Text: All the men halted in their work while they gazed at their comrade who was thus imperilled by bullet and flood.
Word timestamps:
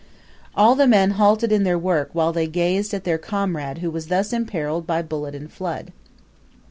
All 0.55 0.73
the 0.73 0.87
men 0.87 1.11
halted 1.11 1.51
in 1.51 1.61
their 1.63 1.77
work 1.77 2.09
while 2.13 2.33
they 2.33 2.47
gazed 2.47 2.91
at 2.95 3.03
their 3.03 3.19
comrade 3.19 3.77
who 3.85 3.91
was 3.91 4.07
thus 4.07 4.33
imperilled 4.33 4.87
by 4.87 5.03
bullet 5.03 5.35
and 5.35 5.51
flood. 5.53 5.93